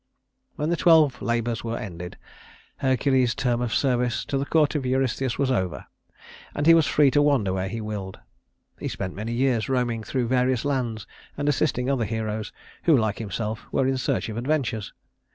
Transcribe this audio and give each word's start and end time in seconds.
When 0.55 0.71
the 0.71 0.75
twelve 0.81 1.21
labors 1.21 1.63
were 1.63 1.77
ended, 1.77 2.17
Hercules's 2.77 3.35
term 3.35 3.61
of 3.61 3.71
service 3.71 4.25
at 4.33 4.39
the 4.39 4.47
court 4.47 4.73
of 4.73 4.83
Eurystheus 4.83 5.37
was 5.37 5.51
over, 5.51 5.85
and 6.55 6.65
he 6.65 6.73
was 6.73 6.87
free 6.87 7.11
to 7.11 7.21
wander 7.21 7.53
where 7.53 7.67
he 7.69 7.81
willed. 7.81 8.17
He 8.79 8.87
spent 8.87 9.13
many 9.13 9.31
years 9.31 9.69
roaming 9.69 10.01
through 10.01 10.27
various 10.27 10.65
lands 10.65 11.05
and 11.37 11.47
assisting 11.47 11.87
other 11.87 12.05
heroes 12.05 12.51
who, 12.85 12.97
like 12.97 13.19
himself, 13.19 13.67
were 13.71 13.85
in 13.85 13.99
search 13.99 14.27
of 14.27 14.37
adventures. 14.37 14.91